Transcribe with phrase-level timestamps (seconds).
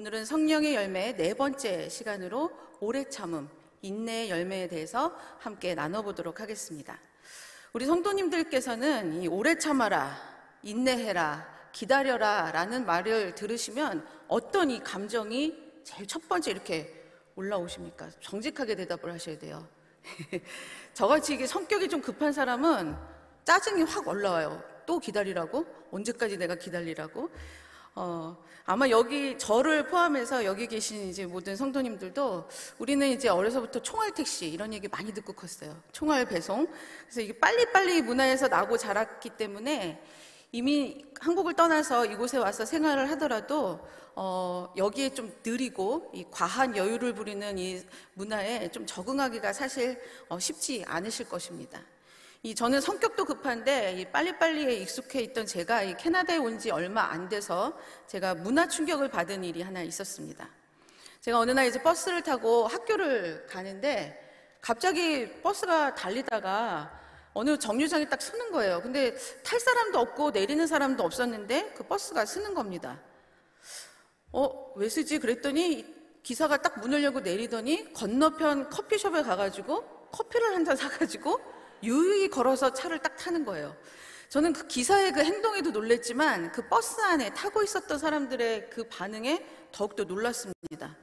[0.00, 2.50] 오늘은 성령의 열매 네 번째 시간으로
[2.80, 3.50] 오래 참음,
[3.82, 6.98] 인내의 열매에 대해서 함께 나눠보도록 하겠습니다.
[7.74, 10.16] 우리 성도님들께서는 이 오래 참아라,
[10.62, 17.04] 인내해라, 기다려라 라는 말을 들으시면 어떤 이 감정이 제일 첫 번째 이렇게
[17.36, 18.08] 올라오십니까?
[18.22, 19.68] 정직하게 대답을 하셔야 돼요.
[20.94, 22.96] 저같이 이게 성격이 좀 급한 사람은
[23.44, 24.64] 짜증이 확 올라와요.
[24.86, 25.66] 또 기다리라고?
[25.90, 27.28] 언제까지 내가 기다리라고?
[28.02, 34.48] 어, 아마 여기 저를 포함해서 여기 계신 이제 모든 성도님들도 우리는 이제 어려서부터 총알 택시
[34.48, 35.78] 이런 얘기 많이 듣고 컸어요.
[35.92, 36.66] 총알 배송.
[37.02, 40.02] 그래서 이게 빨리빨리 문화에서 나고 자랐기 때문에
[40.50, 43.80] 이미 한국을 떠나서 이곳에 와서 생활을 하더라도
[44.16, 47.82] 어, 여기에 좀 느리고 이 과한 여유를 부리는 이
[48.14, 51.82] 문화에 좀 적응하기가 사실 어, 쉽지 않으실 것입니다.
[52.42, 57.28] 이 저는 성격도 급한데 이 빨리빨리에 익숙해 있던 제가 이 캐나다에 온 지 얼마 안
[57.28, 60.48] 돼서 제가 문화 충격을 받은 일이 하나 있었습니다.
[61.20, 64.18] 제가 어느 날 이제 버스를 타고 학교를 가는데
[64.62, 66.98] 갑자기 버스가 달리다가
[67.34, 68.80] 어느 정류장에 딱 서는 거예요.
[68.82, 72.98] 근데 탈 사람도 없고 내리는 사람도 없었는데 그 버스가 쓰는 겁니다.
[74.32, 75.18] 어, 왜 쓰지?
[75.18, 82.72] 그랬더니 기사가 딱 문을 열고 내리더니 건너편 커피숍에 가가지고 커피를 한 잔 사가지고 유유히 걸어서
[82.72, 83.76] 차를 딱 타는 거예요.
[84.28, 90.04] 저는 그 기사의 그 행동에도 놀랬지만 그 버스 안에 타고 있었던 사람들의 그 반응에 더욱더
[90.04, 90.96] 놀랐습니다.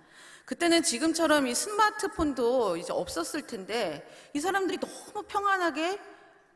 [0.46, 6.00] 그때는 지금처럼 이 스마트폰도 이제 없었을 텐데 이 사람들이 너무 평안하게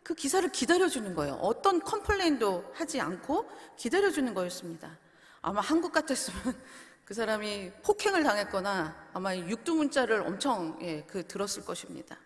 [0.01, 1.33] 그 기사를 기다려주는 거예요.
[1.35, 4.97] 어떤 complain도 하지 않고 기다려주는 거였습니다.
[5.41, 6.41] 아마 한국 같았으면
[7.03, 12.17] 그 사람이 폭행을 당했거나 아마 육두문자를 엄청 예, 그 들었을 것입니다.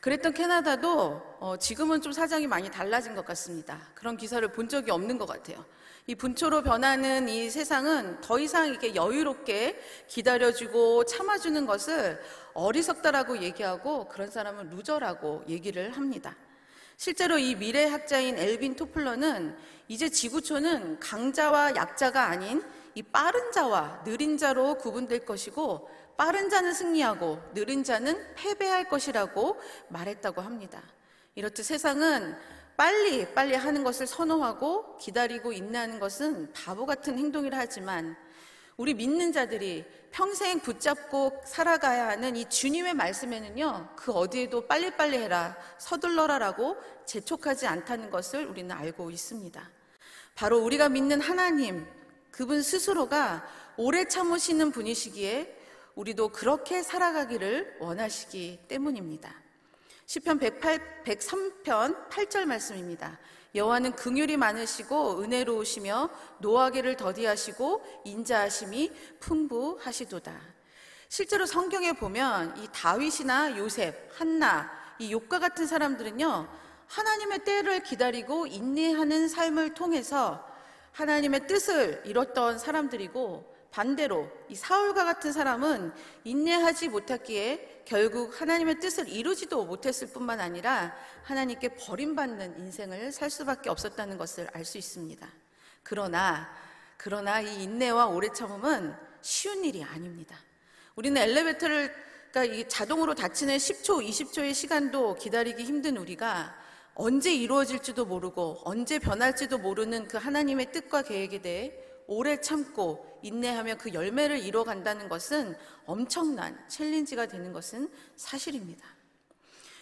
[0.00, 3.78] 그랬던 캐나다도 어, 지금은 좀 사정이 많이 달라진 것 같습니다.
[3.94, 5.62] 그런 기사를 본 적이 없는 것 같아요.
[6.06, 9.78] 이 분초로 변하는 이 세상은 더 이상 이렇게 여유롭게
[10.08, 12.18] 기다려주고 참아주는 것을
[12.54, 16.34] 어리석다라고 얘기하고 그런 사람은 loser라고 얘기를 합니다.
[16.96, 19.56] 실제로 이 미래학자인 엘빈 토플러는
[19.88, 22.62] 이제 지구촌은 강자와 약자가 아닌
[22.94, 30.40] 이 빠른 자와 느린 자로 구분될 것이고 빠른 자는 승리하고 느린 자는 패배할 것이라고 말했다고
[30.40, 30.82] 합니다.
[31.34, 32.36] 이렇듯 세상은
[32.76, 38.16] 빨리 빨리 하는 것을 선호하고 기다리고 인내하는 것은 바보 같은 행동이라 하지만
[38.76, 46.78] 우리 믿는 자들이 평생 붙잡고 살아가야 하는 이 주님의 말씀에는요, 그 어디에도 빨리빨리 해라, 서둘러라라고
[47.04, 49.70] 재촉하지 않다는 것을 우리는 알고 있습니다.
[50.34, 51.86] 바로 우리가 믿는 하나님,
[52.30, 53.46] 그분 스스로가
[53.76, 55.59] 오래 참으시는 분이시기에
[55.94, 59.34] 우리도 그렇게 살아가기를 원하시기 때문입니다.
[60.06, 63.18] 시편 108, 103편 8절 말씀입니다.
[63.54, 70.32] 여호와는 긍휼이 많으시고 은혜로우시며 노하기를 더디하시고 인자하심이 풍부하시도다.
[71.08, 74.70] 실제로 성경에 보면 이 다윗이나 요셉, 한나,
[75.00, 76.48] 이 욕과 같은 사람들은요
[76.86, 80.46] 하나님의 때를 기다리고 인내하는 삶을 통해서
[80.92, 85.92] 하나님의 뜻을 이뤘던 사람들이고 반대로 이 사울과 같은 사람은
[86.24, 94.18] 인내하지 못했기에 결국 하나님의 뜻을 이루지도 못했을 뿐만 아니라 하나님께 버림받는 인생을 살 수밖에 없었다는
[94.18, 95.26] 것을 알 수 있습니다.
[95.82, 96.50] 그러나
[96.96, 100.36] 그러나 이 인내와 오래 참음은 쉬운 일이 아닙니다.
[100.96, 101.94] 우리는 엘리베이터를
[102.30, 106.54] 그러니까 자동으로 닫히는 10초, 20초의 시간도 기다리기 힘든 우리가
[106.94, 111.72] 언제 이루어질지도 모르고 언제 변할지도 모르는 그 하나님의 뜻과 계획에 대해
[112.12, 115.56] 오래 참고 인내하며 그 열매를 이뤄 간다는 것은
[115.86, 118.84] 엄청난 챌린지가 되는 것은 사실입니다.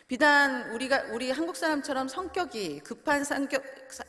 [0.08, 3.62] 비단 우리가 우리 한국 사람처럼 성격이 급한 성격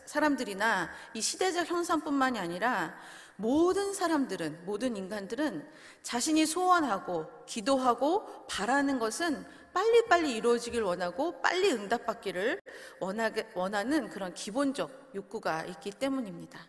[0.06, 2.94] 사람들이나 이 시대적 현상뿐만이 아니라
[3.38, 5.66] 모든 사람들은 모든 인간들은
[6.04, 12.60] 자신이 소원하고 기도하고 바라는 것은 빨리빨리 이루어지길 원하고 빨리 응답받기를
[13.00, 16.60] 원하게, 원하는 그런 기본적 욕구가 있기 때문입니다.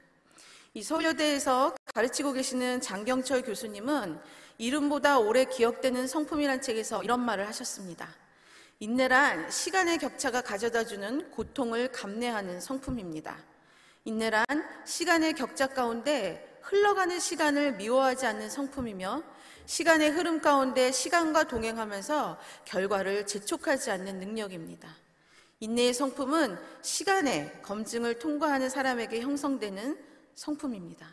[0.72, 4.20] 이 서울여대에서 가르치고 계시는 장경철 교수님은
[4.58, 8.08] 이름보다 오래 기억되는 성품이란 책에서 이런 말을 하셨습니다.
[8.78, 13.36] 인내란 시간의 격차가 가져다 주는 고통을 감내하는 성품입니다.
[14.04, 14.44] 인내란
[14.86, 19.24] 시간의 격차 가운데 흘러가는 시간을 미워하지 않는 성품이며
[19.66, 24.88] 시간의 흐름 가운데 시간과 동행하면서 결과를 재촉하지 않는 능력입니다.
[25.58, 30.09] 인내의 성품은 시간의 검증을 통과하는 사람에게 형성되는
[30.40, 31.06] 성품입니다.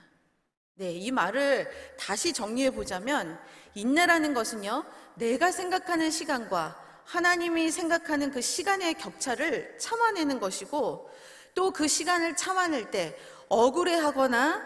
[0.75, 1.69] 네, 이 말을
[1.99, 3.37] 다시 정리해 보자면
[3.75, 4.85] 인내라는 것은요,
[5.15, 11.09] 내가 생각하는 시간과 하나님이 생각하는 그 시간의 격차를 참아내는 것이고
[11.55, 13.17] 또 그 시간을 참아낼 때
[13.49, 14.65] 억울해 하거나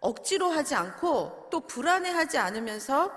[0.00, 3.12] 억지로 하지 않고 또 불안해하지 않으면서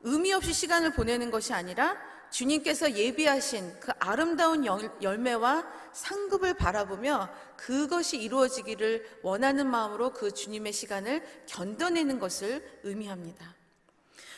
[0.00, 1.94] 의미 없이 시간을 보내는 것이 아니라
[2.36, 11.46] 주님께서 예비하신 그 아름다운 열- 열매와 상급을 바라보며 그것이 이루어지기를 원하는 마음으로 그 주님의 시간을
[11.46, 13.54] 견뎌내는 것을 의미합니다.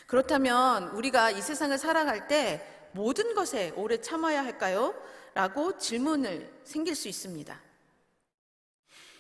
[0.07, 4.95] 그렇다면 우리가 이 세상을 살아갈 때 모든 것에 오래 참아야 할까요?
[5.35, 7.61] 라고 질문을 생길 수 있습니다.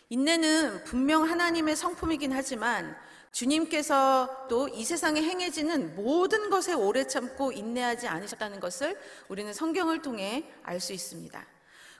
[0.08, 2.96] 인내는 분명 하나님의 성품이긴 하지만
[3.32, 8.98] 주님께서 또 이 세상에 행해지는 모든 것에 오래 참고 인내하지 않으셨다는 것을
[9.28, 11.46] 우리는 성경을 통해 알 수 있습니다.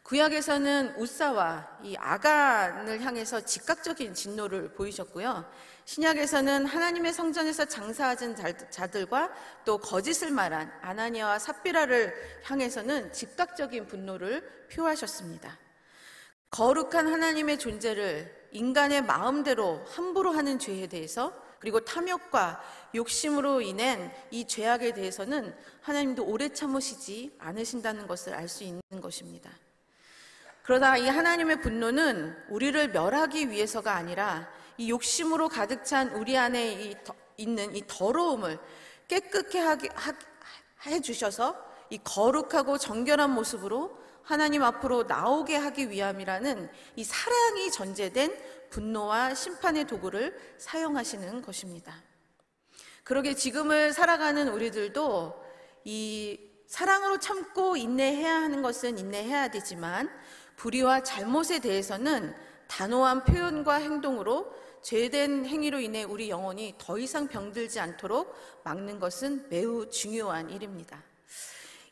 [0.05, 5.45] 구약에서는 우사와 이 아간을 향해서 즉각적인 진노를 보이셨고요.
[5.85, 9.31] 신약에서는 하나님의 성전에서 장사하던 자- 자들과
[9.67, 12.15] 또 거짓을 말한 아나니아와 삽비라를
[12.45, 15.59] 향해서는 즉각적인 분노를 표하셨습니다.
[16.51, 22.63] 거룩한 하나님의 존재를 인간의 마음대로 함부로 하는 죄에 대해서 그리고 탐욕과
[22.95, 29.51] 욕심으로 인한 이 죄악에 대해서는 하나님도 오래 참으시지 않으신다는 것을 알 수 있는 것입니다.
[30.63, 36.95] 그러나 이 하나님의 분노는 우리를 멸하기 위해서가 아니라 이 욕심으로 가득 찬 우리 안에 이
[37.05, 38.59] 더- 있는 이 더러움을
[39.09, 40.13] 깨끗게 하게 하-
[40.87, 41.57] 해 주셔서
[41.91, 43.99] 이 거룩하고 정결한 모습으로
[44.29, 48.39] 하나님 앞으로 나오게 하기 위함이라는 이 사랑이 전제된
[48.69, 51.95] 분노와 심판의 도구를 사용하시는 것입니다.
[53.05, 55.45] 그러게 지금을 살아가는 우리들도
[55.85, 60.11] 이 사랑으로 참고 인내해야 하는 것은 인내해야 되지만
[60.57, 62.37] 불의와 잘못에 대해서는
[62.67, 64.53] 단호한 표현과 행동으로
[64.83, 71.08] 죄된 행위로 인해 우리 영혼이 더 이상 병들지 않도록 막는 것은 매우 중요한 일입니다.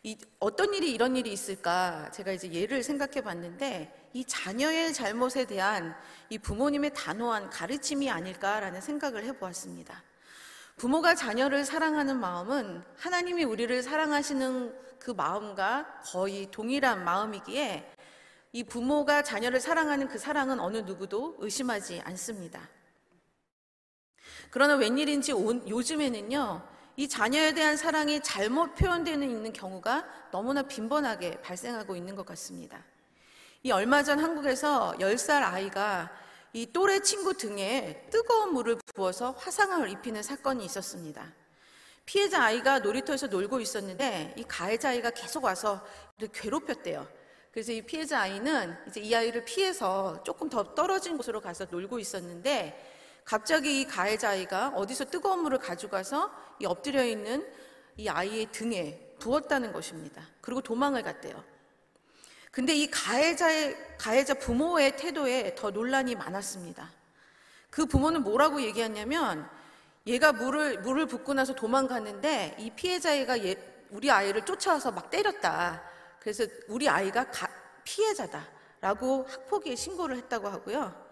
[0.06, 5.96] 이, 어떤 일이 이런 일이 있을까 제가 이제 예를 생각해 봤는데 이 자녀의 잘못에 대한
[6.30, 10.04] 이 부모님의 단호한 가르침이 아닐까라는 생각을 해 보았습니다.
[10.76, 17.92] 부모가 자녀를 사랑하는 마음은 하나님이 우리를 사랑하시는 그 마음과 거의 동일한 마음이기에
[18.52, 22.68] 이 부모가 자녀를 사랑하는 그 사랑은 어느 누구도 의심하지 않습니다.
[24.52, 31.94] 그러나 웬일인지 온- 요즘에는요, 이 자녀에 대한 사랑이 잘못 표현되는 있는 경우가 너무나 빈번하게 발생하고
[31.94, 32.82] 있는 것 같습니다.
[33.62, 36.10] 이 얼마 전 한국에서 10살 아이가
[36.54, 41.34] 이 또래 친구 등에 뜨거운 물을 부어서 화상을 입히는 사건이 있었습니다.
[42.06, 45.84] 피해자 아이가 놀이터에서 놀고 있었는데 이 가해자 아이가 계속 와서
[46.32, 47.06] 괴롭혔대요.
[47.52, 52.95] 그래서 이 피해자 아이는 이제 이 아이를 피해서 조금 더 떨어진 곳으로 가서 놀고 있었는데
[53.36, 56.30] 갑자기 이 가해자 아이가 어디서 뜨거운 물을 가져가서
[56.60, 57.46] 이 엎드려 있는
[57.96, 60.22] 이 아이의 등에 부었다는 것입니다.
[60.40, 61.42] 그리고 도망을 갔대요.
[62.52, 66.90] 근데 이 가해자의 가해자 부모의 태도에 더 논란이 많았습니다.
[67.68, 69.50] 그 부모는 뭐라고 얘기했냐면
[70.06, 73.56] 얘가 물을 물을 붓고 나서 도망갔는데 이 피해자애가 얘,
[73.90, 75.82] 우리 아이를 쫓아와서 막 때렸다.
[76.20, 77.50] 그래서 우리 아이가 가-
[77.82, 78.46] 피해자다
[78.80, 81.05] 라고 학폭위에 신고를 했다고 하고요.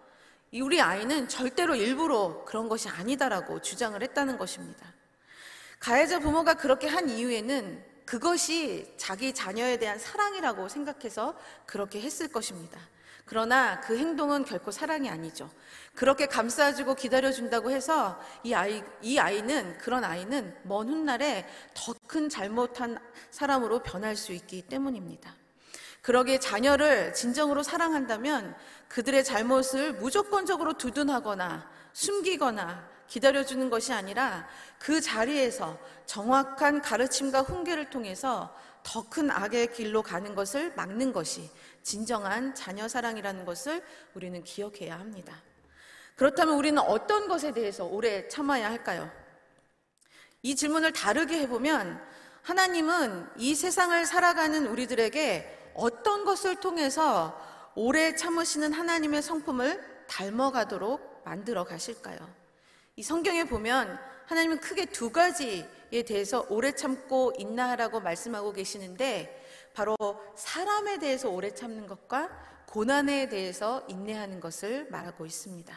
[0.55, 4.85] 이 우리 아이는 절대로 일부러 그런 것이 아니다라고 주장을 했다는 것입니다.
[5.81, 12.79] 가해자 부모가 그렇게 한 이유에는 그것이 자기 자녀에 대한 사랑이라고 생각해서 그렇게 했을 것입니다.
[13.25, 15.51] 그러나 그 행동은 결코 사랑이 아니죠.
[15.93, 22.97] 그렇게 감싸주고 기다려준다고 해서 이 아이, 이 아이는, 그런 아이는 먼 훗날에 더 큰 잘못한
[23.29, 25.35] 사람으로 변할 수 있기 때문입니다.
[26.05, 28.55] 그러기에 자녀를 진정으로 사랑한다면
[28.89, 34.47] 그들의 잘못을 무조건적으로 두둔하거나 숨기거나 기다려주는 것이 아니라
[34.77, 41.49] 그 자리에서 정확한 가르침과 훈계를 통해서 더 큰 악의 길로 가는 것을 막는 것이
[41.81, 43.83] 진정한 자녀 사랑이라는 것을
[44.13, 45.41] 우리는 기억해야 합니다.
[46.15, 49.09] 그렇다면 우리는 어떤 것에 대해서 오래 참아야 할까요?
[50.43, 51.99] 이 질문을 다르게 해보면
[52.43, 57.39] 하나님은 이 세상을 살아가는 우리들에게 어떤 것을 통해서
[57.75, 62.17] 오래 참으시는 하나님의 성품을 닮아가도록 만들어 가실까요?
[62.95, 69.95] 이 성경에 보면 하나님은 크게 두 가지에 대해서 오래 참고 인나하라고 말씀하고 계시는데 바로
[70.35, 72.29] 사람에 대해서 오래 참는 것과
[72.67, 75.75] 고난에 대해서 인내하는 것을 말하고 있습니다.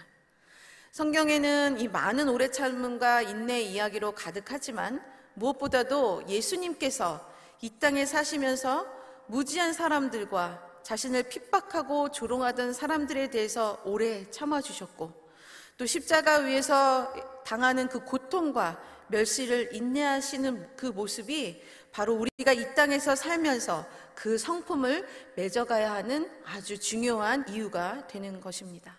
[0.93, 7.29] 성경에는 이 많은 오래 참음과 인내 이야기로 가득하지만 무엇보다도 예수님께서
[7.61, 8.98] 이 땅에 사시면서
[9.29, 15.29] 무지한 사람들과 자신을 핍박하고 조롱하던 사람들에 대해서 오래 참아주셨고
[15.77, 17.13] 또 십자가 위에서
[17.45, 25.07] 당하는 그 고통과 멸시를 인내하시는 그 모습이 바로 우리가 이 땅에서 살면서 그 성품을
[25.37, 28.97] 맺어가야 하는 아주 중요한 이유가 되는 것입니다.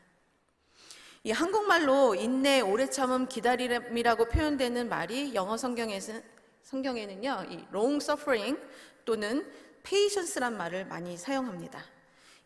[1.23, 6.23] 이 한국말로 인내, 오래 참음, 기다림이라고 표현되는 말이 영어 성경에는,
[6.63, 8.57] 성경에는요, 이 long suffering
[9.03, 9.45] 또는
[9.89, 11.83] patience란 말을 많이 사용합니다.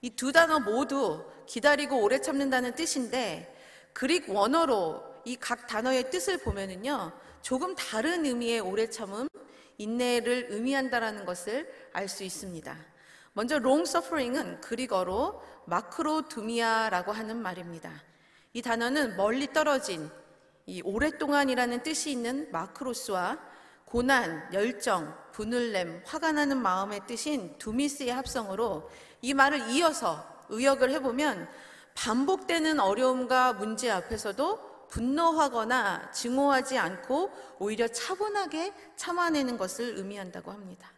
[0.02, 3.54] 이 두 단어 모두 기다리고 오래 참는다는 뜻인데
[3.94, 9.28] 그릭 원어로 이 각 단어의 뜻을 보면은요, 조금 다른 의미의 오래 참음,
[9.78, 12.76] 인내를 의미한다라는 것을 알 수 있습니다.
[13.34, 17.92] 먼저 long suffering은 그리거로 마크로두미아라고 하는 말입니다.
[18.54, 20.10] 이 단어는 멀리 떨어진
[20.66, 23.40] 이 오랫동안이라는 뜻이 있는 마크로스와
[23.94, 28.90] 고난, 열정, 분을 냄, 화가 나는 마음의 뜻인 두미스의 합성으로
[29.22, 31.48] 이 말을 이어서 의역을 해보면
[31.94, 40.92] 반복되는 어려움과 문제 앞에서도 분노하거나 증오하지 않고 오히려 차분하게 참아내는 것을 의미한다고 합니다.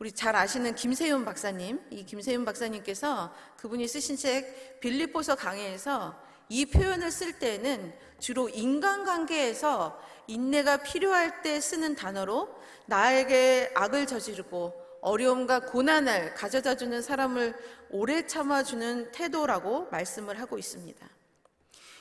[0.00, 7.12] 우리 잘 아시는 김세윤 박사님, 이 김세윤 박사님께서 그분이 쓰신 책 빌립보서 강해에서 이 표현을
[7.12, 12.48] 쓸 때는 주로 인간관계에서 인내가 필요할 때 쓰는 단어로
[12.86, 17.54] 나에게 악을 저지르고 어려움과 고난을 가져다 주는 사람을
[17.90, 21.08] 오래 참아주는 태도라고 말씀을 하고 있습니다.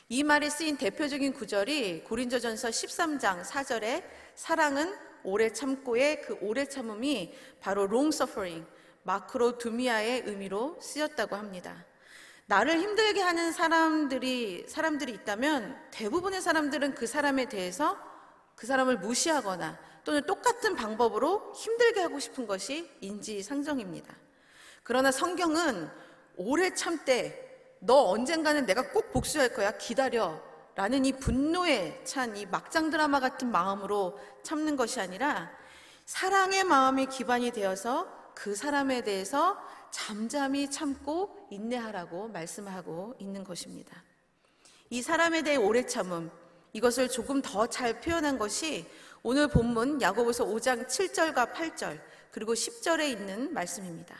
[0.09, 4.03] 이 말에 쓰인 대표적인 구절이 고린저전서 13장 4절에
[4.33, 8.65] 사랑은 오래 참고의 그 오래 참음이 바로 suffering,
[9.03, 11.85] 마크로 두미아의 의미로 쓰였다고 합니다.
[12.49, 17.95] 나를 힘들게 하는 사람들이 사람들이 있다면 대부분의 사람들은 그 사람에 대해서
[18.55, 24.15] 그 사람을 무시하거나 또는 똑같은 방법으로 힘들게 하고 싶은 것이 인지상정입니다.
[24.81, 25.91] 그러나 성경은
[26.37, 30.41] 오래 참되 너 언젠가는 내가 꼭 복수할 거야 기다려
[30.73, 35.51] 라는 이 분노에 찬 이 막장 드라마 같은 마음으로 참는 것이 아니라
[36.05, 44.03] 사랑의 마음이 기반이 되어서 그 사람에 대해서 잠잠히 참고 인내하라고 말씀하고 있는 것입니다.
[44.89, 46.31] 이 사람에 대해 오래 참음,
[46.73, 48.85] 이것을 조금 더 잘 표현한 것이
[49.23, 51.99] 오늘 본문 야고보서 5장 7절과 8절
[52.31, 54.15] 그리고 10절에 있는 말씀입니다.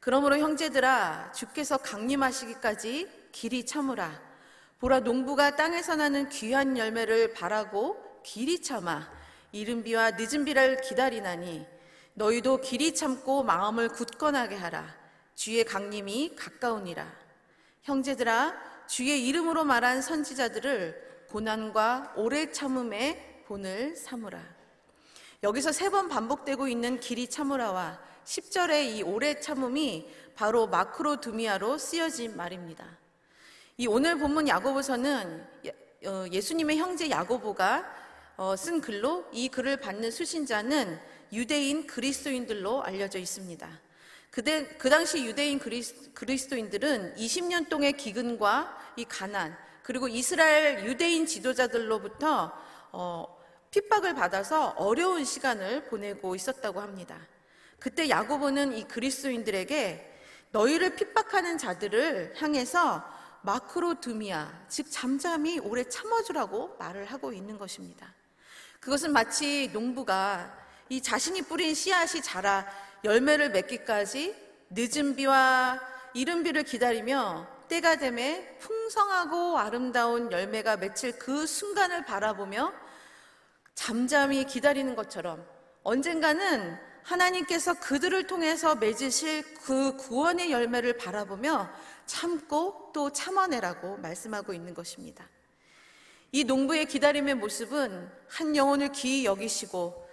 [0.00, 4.20] 그러므로 형제들아 주께서 강림하시기까지 길이 참으라
[4.80, 9.10] 보라 농부가 땅에서 나는 귀한 열매를 바라고 길이 참아
[9.52, 11.66] 이른 비와 늦은 비를 기다리나니
[12.18, 14.92] 너희도 길이 참고 마음을 굳건하게 하라.
[15.36, 17.06] 주의 강림이 가까우니라.
[17.82, 18.54] 형제들아
[18.88, 24.42] 주의 이름으로 말한 선지자들을 고난과 오래 참음의 본을 삼으라.
[25.44, 32.36] 여기서 세 번 반복되고 있는 길이 참으라와 10절의 이 오래 참음이 바로 마크로 두미아로 쓰여진
[32.36, 32.84] 말입니다.
[33.76, 35.46] 이 오늘 본문 야고보서는
[36.06, 37.94] 어, 예수님의 형제 야고보가
[38.38, 43.68] 어, 쓴 글로 이 글을 받는 수신자는 유대인 그리스도인들로 알려져 있습니다.
[44.30, 52.52] 그때, 그 당시 유대인 그리스, 도인들은 20년 동의 기근과 이 가난 그리고 이스라엘 유대인 지도자들로부터
[52.92, 53.38] 어,
[53.70, 57.18] 핍박을 받아서 어려운 시간을 보내고 있었다고 합니다.
[57.78, 60.14] 그때 야고보는 이 그리스도인들에게
[60.50, 63.04] 너희를 핍박하는 자들을 향해서
[63.42, 68.14] 마크로두미아, 즉 잠잠히 오래 참아주라고 말을 하고 있는 것입니다.
[68.80, 70.57] 그것은 마치 농부가
[70.88, 72.66] 이 자신이 뿌린 씨앗이 자라
[73.04, 74.34] 열매를 맺기까지
[74.70, 75.80] 늦은 비와
[76.14, 82.72] 이른 비를 기다리며 때가 되매 풍성하고 아름다운 열매가 맺힐 그 순간을 바라보며
[83.74, 85.46] 잠잠히 기다리는 것처럼
[85.82, 91.70] 언젠가는 하나님께서 그들을 통해서 맺으실 그 구원의 열매를 바라보며
[92.06, 95.28] 참고 또 참아내라고 말씀하고 있는 것입니다.
[96.32, 100.07] 이 농부의 기다림의 모습은 한 영혼을 귀히 여기시고 또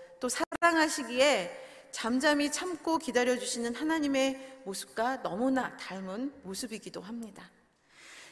[0.60, 7.50] 사랑하시기에 잠잠히 참고 기다려주시는 하나님의 모습과 너무나 닮은 모습이기도 합니다.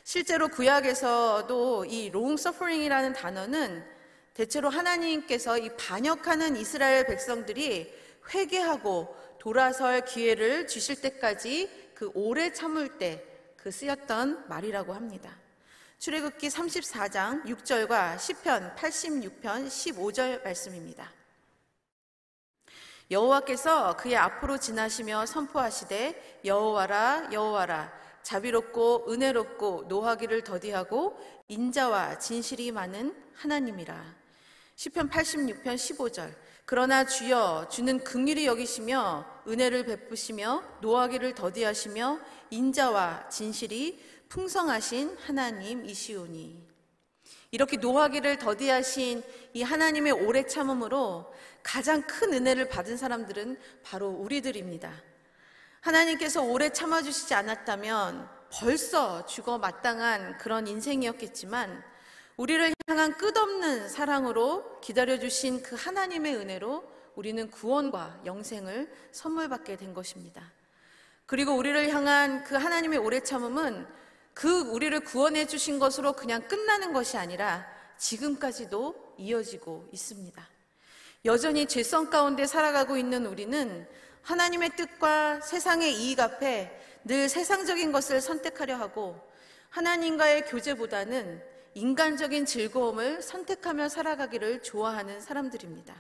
[0.04, 3.86] 실제로 구약에서도 이 long suffering이라는 단어는
[4.34, 7.94] 대체로 하나님께서 이 반역하는 이스라엘 백성들이
[8.34, 15.34] 회개하고 돌아설 기회를 주실 때까지 그 오래 참을 때 그 쓰였던 말이라고 합니다.
[15.98, 21.10] 출애굽기 34장 6절과 10편 86편 15절 말씀입니다.
[23.12, 27.92] 여호와께서 그의 앞으로 지나시며 선포하시되 여호와라 여호와라
[28.24, 31.18] 자비롭고 은혜롭고 노하기를 더디하고
[31.50, 34.24] 인자와 진실이 많은 하나님이라.
[34.76, 36.34] 시편 86편 15절
[36.66, 42.20] 그러나 주여 주는 긍휼히 여기시며 은혜를 베푸시며 노하기를 더디하시며
[42.50, 46.73] 인자와 진실이 풍성하신 하나님이시오니
[47.54, 49.22] 이렇게 노하기를 더디하신
[49.54, 51.32] 이 하나님의 오래 참음으로
[51.62, 54.92] 가장 큰 은혜를 받은 사람들은 바로 우리들입니다.
[55.82, 61.84] 하나님께서 오래 참아주시지 않았다면 벌써 죽어 마땅한 그런 인생이었겠지만
[62.38, 66.84] 우리를 향한 끝없는 사랑으로 기다려주신 그 하나님의 은혜로
[67.14, 70.42] 우리는 구원과 영생을 선물 받게 된 것입니다.
[71.28, 73.86] 그리고 우리를 향한 그 하나님의 오래 참음은
[74.34, 77.66] 그 우리를 구원해 주신 것으로 그냥 끝나는 것이 아니라
[77.98, 80.50] 지금까지도 이어지고 있습니다.
[81.26, 83.88] 여전히 죄성 가운데 살아가고 있는 우리는
[84.24, 89.20] 하나님의 뜻과 세상의 이익 앞에 늘 세상적인 것을 선택하려 하고
[89.70, 91.44] 하나님과의 교제보다는
[91.76, 95.96] 인간적인 즐거움을 선택하며 살아가기를 좋아하는 사람들입니다.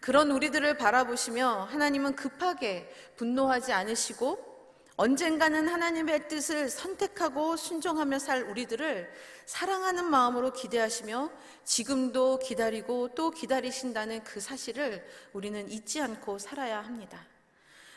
[0.00, 4.57] 그런 우리들을 바라보시며 하나님은 급하게 분노하지 않으시고
[5.00, 9.08] 언젠가는 하나님의 뜻을 선택하고 순종하며 살 우리들을
[9.46, 11.30] 사랑하는 마음으로 기대하시며
[11.62, 17.24] 지금도 기다리고 또 기다리신다는 그 사실을 우리는 잊지 않고 살아야 합니다.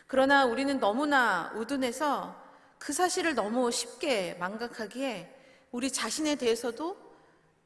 [0.05, 2.39] 그러나 우리는 너무나 우둔해서
[2.77, 5.35] 그 사실을 너무 쉽게 망각하기에
[5.71, 6.97] 우리 자신에 대해서도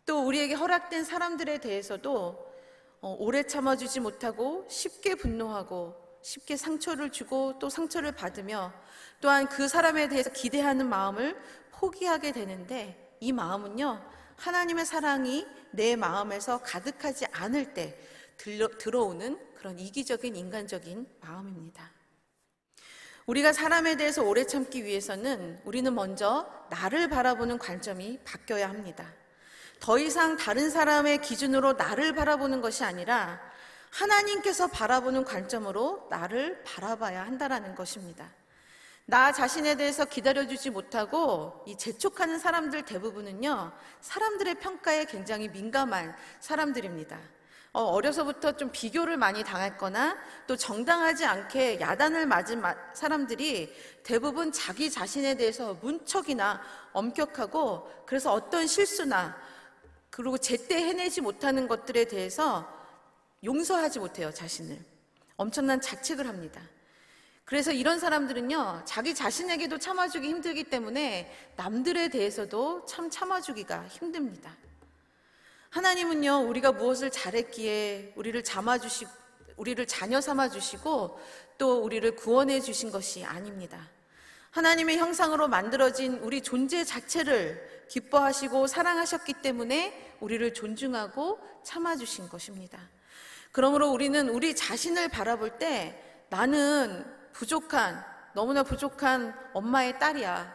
[0.05, 2.53] 또 우리에게 허락된 사람들에 대해서도
[3.01, 8.73] 어, 오래 참아주지 못하고 쉽게 분노하고 쉽게 상처를 주고 또 상처를 받으며
[9.21, 11.39] 또한 그 사람에 대해서 기대하는 마음을
[11.71, 14.03] 포기하게 되는데 이 마음은요
[14.35, 17.95] 하나님의 사랑이 내 마음에서 가득하지 않을 때
[18.37, 21.91] 들어오는 그런 이기적인 인간적인 마음입니다.
[23.27, 29.13] 우리가 사람에 대해서 오래 참기 위해서는 우리는 먼저 나를 바라보는 관점이 바뀌어야 합니다.
[29.79, 33.39] 더 이상 다른 사람의 기준으로 나를 바라보는 것이 아니라
[33.95, 38.29] 하나님께서 바라보는 관점으로 나를 바라봐야 한다라는 것입니다.
[39.05, 43.71] 나 자신에 대해서 기다려주지 못하고 이 재촉하는 사람들 대부분은요,
[44.01, 47.17] 사람들의 평가에 굉장히 민감한 사람들입니다.
[47.71, 53.73] 어, 어려서부터 좀 비교를 많이 당했거나 또 정당하지 않게 야단을 맞은 사람들이
[54.03, 56.61] 대부분 자기 자신에 대해서 문척이나
[56.93, 59.37] 엄격하고 그래서 어떤 실수나
[60.09, 62.65] 그리고 제때 해내지 못하는 것들에 대해서
[63.45, 64.77] 용서하지 못해요, 자신을.
[65.37, 66.61] 엄청난 자책을 합니다.
[67.45, 74.57] 그래서 이런 사람들은요, 자기 자신에게도 참아주기 힘들기 때문에 남들에 대해서도 참 참아주기가 힘듭니다.
[75.69, 79.11] 하나님은요, 우리가 무엇을 잘했기에 우리를 참아주시고,
[79.57, 81.19] 우리를 자녀 삼아주시고
[81.57, 83.89] 또 우리를 구원해 주신 것이 아닙니다.
[84.51, 92.79] 하나님의 형상으로 만들어진 우리 존재 자체를 기뻐하시고 사랑하셨기 때문에 우리를 존중하고 참아주신 것입니다.
[93.55, 100.53] 그러므로 우리는 우리 자신을 바라볼 때 나는 부족한, 너무나 부족한 엄마의 딸이야.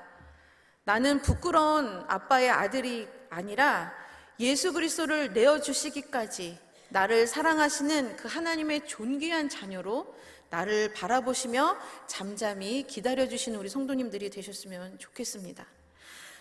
[0.85, 3.91] 나는 부끄러운 아빠의 아들이 아니라
[4.39, 6.59] 예수 그리스도를 내어 주시기까지
[6.91, 10.15] 나를 사랑하시는 그 하나님의 존귀한 자녀로
[10.51, 15.65] 나를 바라보시며 잠잠히 기다려 주시는 우리 성도님들이 되셨으면 좋겠습니다.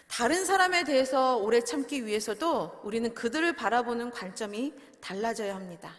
[0.09, 5.95] 다른 사람에 대해서 오래 참기 위해서도 우리는 그들을 바라보는 관점이 달라져야 합니다.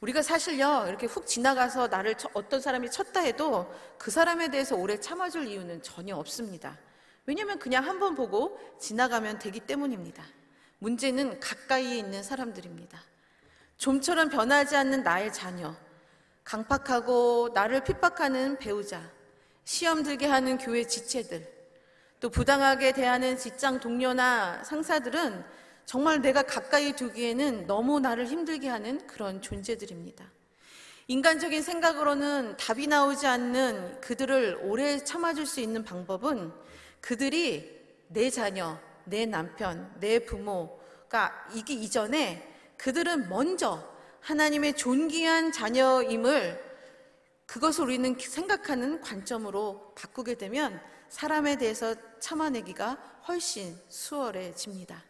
[0.00, 5.46] 우리가 사실요, 이렇게 훅 지나가서 나를 어떤 사람이 쳤다 해도 그 사람에 대해서 오래 참아줄
[5.46, 6.76] 이유는 전혀 없습니다.
[7.24, 10.22] 왜냐면 그냥 한 번 보고 지나가면 되기 때문입니다.
[10.78, 13.00] 문제는 가까이에 있는 사람들입니다.
[13.78, 15.74] 좀처럼 변하지 않는 나의 자녀,
[16.44, 19.02] 강팍하고 나를 핍박하는 배우자,
[19.64, 21.50] 시험 들게 하는 교회 지체들,
[22.20, 25.44] 또 부당하게 대하는 직장 동료나 상사들은
[25.86, 30.24] 정말 내가 가까이 두기에는 너무 나를 힘들게 하는 그런 존재들입니다.
[31.06, 36.52] 인간적인 생각으로는 답이 나오지 않는 그들을 오래 참아줄 수 있는 방법은
[37.00, 37.76] 그들이
[38.08, 43.88] 내 자녀, 내 남편, 내 부모가 이기 이전에 그들은 먼저
[44.22, 46.66] 하나님의 존귀한 자녀임을
[47.46, 55.05] 그것을 우리는 생각하는 관점으로 바꾸게 되면 사람에 대해서 참아내기가 훨씬 수월해집니다.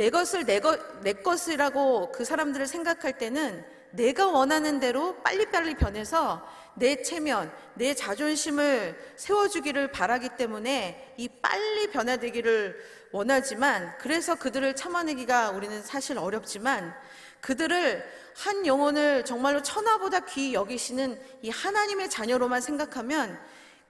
[0.00, 6.42] 내 것을 내, 것, 내 것이라고 그 사람들을 생각할 때는 내가 원하는 대로 빨리빨리 변해서
[6.74, 12.82] 내 체면, 내 자존심을 세워주기를 바라기 때문에 이 빨리 변화되기를
[13.12, 16.94] 원하지만 그래서 그들을 참아내기가 우리는 사실 어렵지만
[17.42, 18.02] 그들을
[18.38, 23.38] 한 영혼을 정말로 천하보다 귀히 여기시는 이 하나님의 자녀로만 생각하면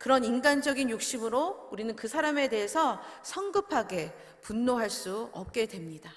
[0.01, 6.11] 그런 인간적인 욕심으로 우리는 그 사람에 대해서 성급하게 분노할 수 없게 됩니다.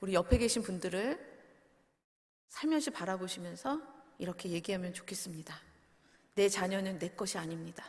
[0.00, 1.18] 우리 옆에 계신 분들을
[2.48, 3.80] 살며시 바라보시면서
[4.18, 5.58] 이렇게 얘기하면 좋겠습니다.
[6.34, 7.86] 내 자녀는 내 것이 아닙니다.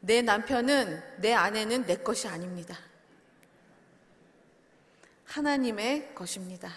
[0.00, 2.78] 내 남편은, 내 아내는 내 것이 아닙니다.
[5.24, 6.70] 하나님의 것입니다.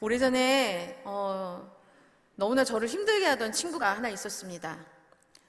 [0.00, 1.70] 오래전에, 어,
[2.34, 4.78] 너무나 저를 힘들게 하던 친구가 하나 있었습니다.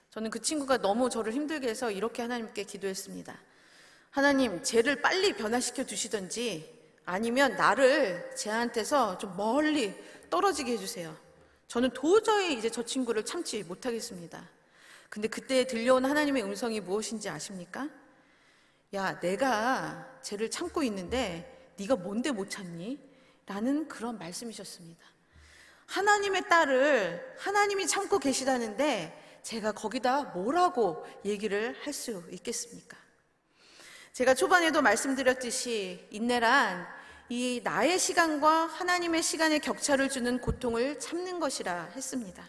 [0.09, 3.33] 저는 그 친구가 너무 저를 힘들게 해서 이렇게 하나님께 기도했습니다.
[4.09, 9.95] 하나님, 쟤를 빨리 변화시켜 주시던지 아니면 나를 쟤한테서 좀 멀리
[10.29, 11.15] 떨어지게 해주세요.
[11.69, 14.49] 저는 도저히 이제 저 친구를 참지 못하겠습니다.
[15.09, 17.87] 근데 그때 들려온 하나님의 음성이 무엇인지 아십니까?
[18.95, 23.10] 야, 내가 쟤를 참고 있는데 네가 뭔데 못 참니?
[23.51, 25.05] 라는 그런 말씀이셨습니다.
[25.87, 32.95] 하나님의 딸을 하나님이 참고 계시다는데 제가 거기다 뭐라고 얘기를 할 수 있겠습니까?
[34.13, 36.87] 제가 초반에도 말씀드렸듯이 인내란
[37.27, 42.47] 이 나의 시간과 하나님의 시간의 격차를 주는 고통을 참는 것이라 했습니다.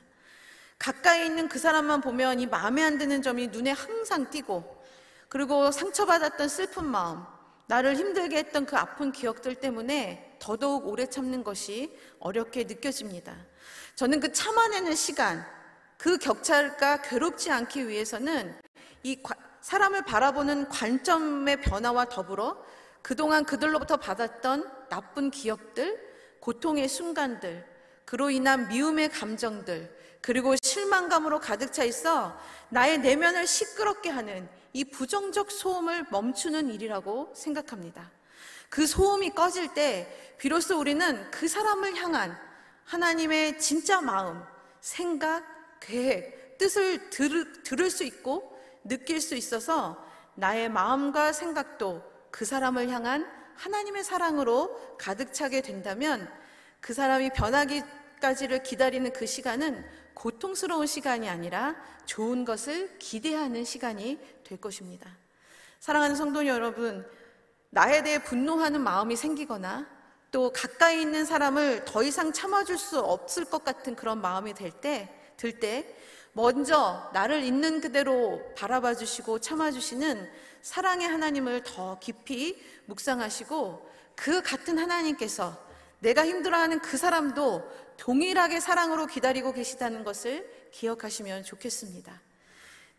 [0.78, 4.84] 가까이 있는 그 사람만 보면 이 마음에 안 드는 점이 눈에 항상 띄고
[5.28, 7.24] 그리고 상처받았던 슬픈 마음,
[7.66, 13.36] 나를 힘들게 했던 그 아픈 기억들 때문에 더더욱 오래 참는 것이 어렵게 느껴집니다.
[13.94, 15.46] 저는 그 참아내는 시간,
[15.96, 18.52] 그 격차가 괴롭지 않기 위해서는
[19.04, 19.22] 이
[19.60, 22.60] 사람을 바라보는 관점의 변화와 더불어
[23.02, 27.64] 그동안 그들로부터 받았던 나쁜 기억들, 고통의 순간들,
[28.04, 32.36] 그로 인한 미움의 감정들, 그리고 실망감으로 가득 차 있어
[32.68, 38.10] 나의 내면을 시끄럽게 하는 이 부정적 소음을 멈추는 일이라고 생각합니다.
[38.72, 42.34] 그 소음이 꺼질 때 비로소 우리는 그 사람을 향한
[42.84, 44.42] 하나님의 진짜 마음,
[44.80, 45.44] 생각,
[45.78, 50.02] 계획, 뜻을 들, 들을 수 있고 느낄 수 있어서
[50.36, 56.26] 나의 마음과 생각도 그 사람을 향한 하나님의 사랑으로 가득 차게 된다면
[56.80, 65.10] 그 사람이 변하기까지를 기다리는 그 시간은 고통스러운 시간이 아니라 좋은 것을 기대하는 시간이 될 것입니다.
[65.78, 67.06] 사랑하는 성도 여러분,
[67.74, 69.86] 나에 대해 분노하는 마음이 생기거나
[70.30, 75.08] 또 가까이 있는 사람을 더 이상 참아줄 수 없을 것 같은 그런 마음이 될 때,
[75.38, 75.96] 들 때,
[76.34, 80.30] 먼저 나를 있는 그대로 바라봐 주시고 참아 주시는
[80.60, 85.58] 사랑의 하나님을 더 깊이 묵상하시고 그 같은 하나님께서
[86.00, 87.62] 내가 힘들어하는 그 사람도
[87.96, 92.20] 동일하게 사랑으로 기다리고 계시다는 것을 기억하시면 좋겠습니다.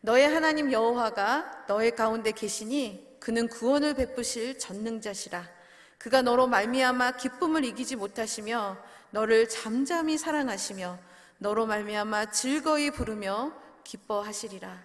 [0.01, 5.49] 너의 하나님 여호와가 너의 가운데 계시니 그는 구원을 베푸실 전능자시라.
[5.97, 8.75] 그가 너로 말미암아 기쁨을 이기지 못하시며
[9.11, 10.99] 너를 잠잠히 사랑하시며
[11.37, 13.53] 너로 말미암아 즐거이 부르며
[13.85, 14.77] 기뻐하시리라.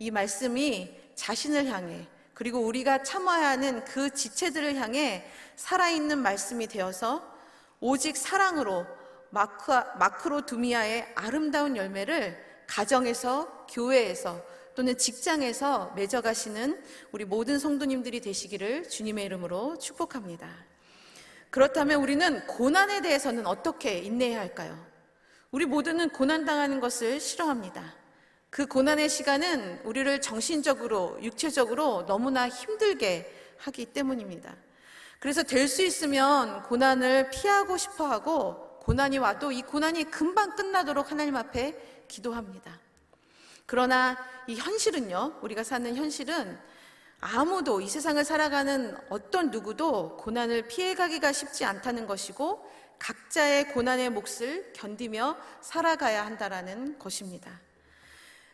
[0.00, 7.32] 이 말씀이 자신을 향해 그리고 우리가 참아야 하는 그 지체들을 향해 살아있는 말씀이 되어서
[7.78, 8.88] 오직 사랑으로
[9.30, 14.42] 마크, 마크로 두미아의 아름다운 열매를 가정에서, 교회에서
[14.78, 20.48] 또는 직장에서 맺어가시는 우리 모든 성도님들이 되시기를 주님의 이름으로 축복합니다.
[21.50, 24.78] 그렇다면 우리는 고난에 대해서는 어떻게 인내해야 할까요?
[25.50, 27.96] 우리 모두는 고난당하는 것을 싫어합니다.
[28.50, 34.54] 그 고난의 시간은 우리를 정신적으로, 육체적으로 너무나 힘들게 하기 때문입니다.
[35.18, 41.34] 그래서 될 수 있으면 고난을 피하고 싶어 하고 고난이 와도 이 고난이 금방 끝나도록 하나님
[41.34, 42.78] 앞에 기도합니다.
[43.68, 46.58] 그러나 이 현실은요, 우리가 사는 현실은
[47.20, 52.66] 아무도 이 세상을 살아가는 어떤 누구도 고난을 피해가기가 쉽지 않다는 것이고
[52.98, 57.60] 각자의 고난의 몫을 견디며 살아가야 한다라는 것입니다.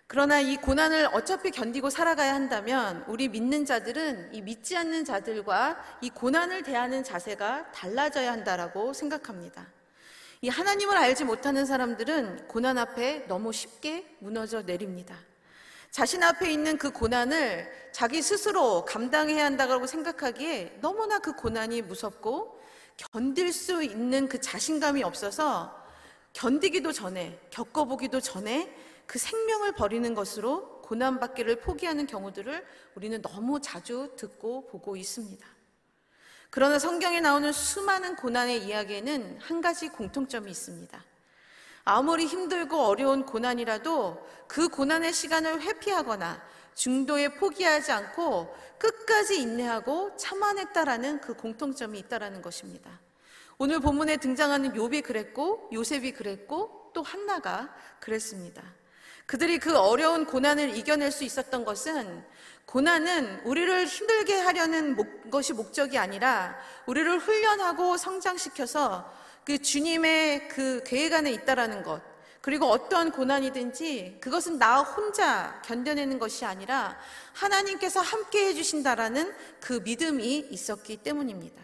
[0.08, 6.10] 그러나 이 고난을 어차피 견디고 살아가야 한다면 우리 믿는 자들은 이 믿지 않는 자들과 이
[6.10, 9.73] 고난을 대하는 자세가 달라져야 한다라고 생각합니다.
[10.44, 15.16] 이 하나님을 알지 못하는 사람들은 고난 앞에 너무 쉽게 무너져 내립니다.
[15.90, 22.60] 자신 앞에 있는 그 고난을 자기 스스로 감당해야 한다고 생각하기에 너무나 그 고난이 무섭고
[22.98, 25.82] 견딜 수 있는 그 자신감이 없어서
[26.34, 28.70] 견디기도 전에, 겪어보기도 전에
[29.06, 35.53] 그 생명을 버리는 것으로 고난받기를 포기하는 경우들을 우리는 너무 자주 듣고 보고 있습니다.
[36.54, 41.04] 그러나 성경에 나오는 수많은 고난의 이야기에는 한 가지 공통점이 있습니다.
[41.82, 46.40] 아무리 힘들고 어려운 고난이라도 그 고난의 시간을 회피하거나
[46.76, 53.00] 중도에 포기하지 않고 끝까지 인내하고 참아냈다라는 그 공통점이 있다라는 것입니다.
[53.58, 58.62] 오늘 본문에 등장하는 욥이 그랬고 요셉이 그랬고 또 한나가 그랬습니다.
[59.26, 62.24] 그들이 그 어려운 고난을 이겨낼 수 있었던 것은
[62.66, 69.10] 고난은 우리를 힘들게 하려는 목, 것이 목적이 아니라 우리를 훈련하고 성장시켜서
[69.44, 72.02] 그 주님의 그 계획 안에 있다라는 것.
[72.40, 76.98] 그리고 어떤 고난이든지 그것은 나 혼자 견뎌내는 것이 아니라
[77.32, 81.62] 하나님께서 함께 해주신다라는 그 믿음이 있었기 때문입니다.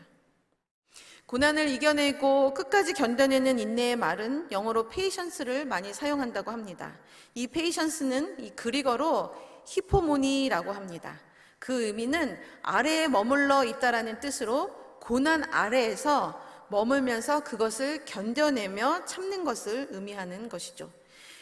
[1.27, 6.99] 고난을 이겨내고 끝까지 견뎌내는 인내의 말은 영어로 patience를 많이 사용한다고 합니다.
[7.35, 9.33] 이 patience는 이 그리거로
[9.66, 11.20] 히포모니라고 합니다.
[11.59, 14.70] 그 의미는 아래에 머물러 있다라는 뜻으로
[15.01, 20.90] 고난 아래에서 머물면서 그것을 견뎌내며 참는 것을 의미하는 것이죠.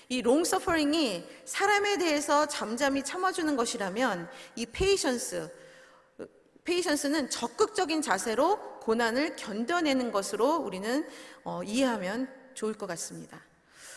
[0.09, 5.51] 이 long-suffering이 사람에 대해서 잠잠히 참아주는 것이라면 이 patience,
[6.64, 11.07] patience는 적극적인 자세로 고난을 견뎌내는 것으로 우리는
[11.44, 13.42] 어, 이해하면 좋을 것 같습니다.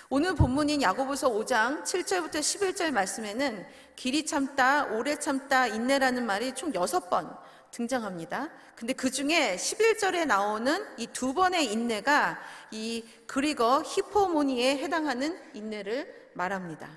[0.10, 3.66] 오늘 본문인 야고보서 5장 7절부터 11절 말씀에는
[3.96, 7.38] 길이 참다, 오래 참다, 인내라는 말이 총 6번
[7.72, 8.50] 등장합니다.
[8.76, 12.40] 근데 그 중에 11절에 나오는 이 두 번의 인내가
[12.72, 16.90] 이 그리거 히포모니에 해당하는 인내를 말합니다.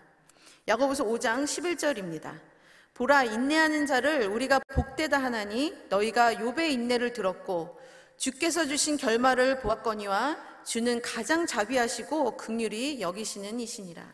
[0.67, 2.41] 야고보서 5장 11절입니다.
[2.95, 7.79] 보라 인내하는 자를 우리가 복되다 하나니 너희가 욥의 인내를 들었고
[8.17, 14.13] 주께서 주신 결말을 보았거니와 주는 가장 자비하시고 극률이 여기시는 이시니라.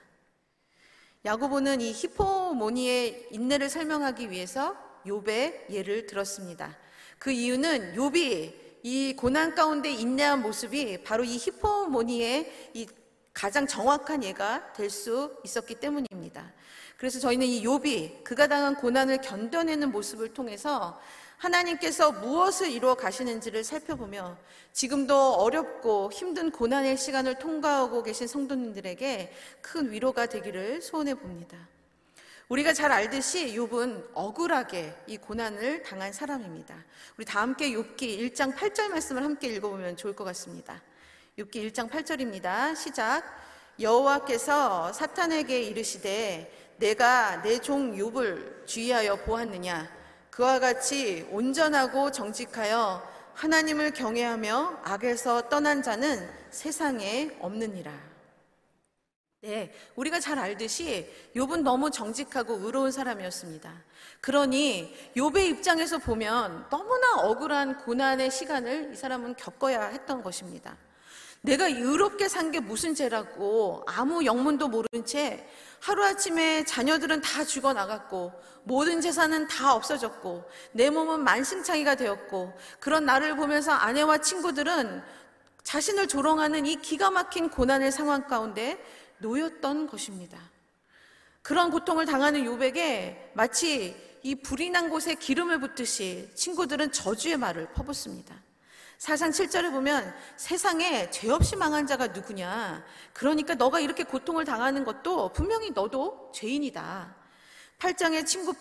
[1.24, 6.76] 야고보는 이 히포모니의 인내를 설명하기 위해서 욥의 예를 들었습니다.
[7.18, 12.86] 그 이유는 욥이 이 고난 가운데 인내한 모습이 바로 이 히포모니의 이
[13.32, 16.52] 가장 정확한 예가 될 수 있었기 때문입니다.
[16.96, 21.00] 그래서 저희는 이 욥이 그가 당한 고난을 견뎌내는 모습을 통해서
[21.40, 24.36] 하나님께서 무엇을 이루어 가시는지를 살펴보며
[24.74, 31.56] 지금도 어렵고 힘든 고난의 시간을 통과하고 계신 성도님들에게 큰 위로가 되기를 소원해 봅니다.
[32.50, 36.74] 우리가 잘 알듯이 욥은 억울하게 이 고난을 당한 사람입니다.
[37.16, 40.82] 우리 다 함께 욥기 1장 8절 말씀을 함께 읽어보면 좋을 것 같습니다.
[41.38, 42.76] 욥기 1장 8절입니다.
[42.76, 43.24] 시작.
[43.80, 49.99] 여호와께서 사탄에게 이르시되 내가 내 종 욥을 주의하여 보았느냐
[50.30, 53.02] 그와 같이 온전하고 정직하여
[53.34, 58.10] 하나님을 경외하며 악에서 떠난 자는 세상에 없느니라.
[59.42, 63.72] 네, 우리가 잘 알듯이 욥은 너무 정직하고 의로운 사람이었습니다.
[64.20, 70.76] 그러니 욥의 입장에서 보면 너무나 억울한 고난의 시간을 이 사람은 겪어야 했던 것입니다.
[71.42, 75.46] 내가 의롭게 산 게 무슨 죄라고 아무 영문도 모른 채
[75.80, 78.32] 하루아침에 자녀들은 다 죽어 나갔고
[78.64, 85.02] 모든 재산은 다 없어졌고 내 몸은 만신창이가 되었고 그런 나를 보면서 아내와 친구들은
[85.62, 88.82] 자신을 조롱하는 이 기가 막힌 고난의 상황 가운데
[89.18, 90.38] 놓였던 것입니다.
[91.42, 98.34] 그런 고통을 당하는 요백에 마치 이 불이 난 곳에 기름을 붓듯이 친구들은 저주의 말을 퍼붓습니다.
[99.00, 102.84] 사상 7절에 보면 세상에 죄 없이 망한 자가 누구냐.
[103.14, 107.16] 그러니까 너가 이렇게 고통을 당하는 것도 분명히 너도 죄인이다.
[107.78, 108.52] 8장의 친구